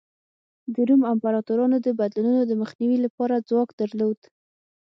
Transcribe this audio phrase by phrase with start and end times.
[0.73, 4.19] د روم امپراتورانو د بدلونونو د مخنیوي لپاره ځواک درلود.